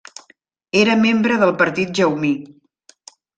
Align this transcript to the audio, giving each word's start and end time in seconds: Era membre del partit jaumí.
Era 0.79 0.95
membre 1.01 1.37
del 1.43 1.53
partit 1.59 1.93
jaumí. 2.01 2.33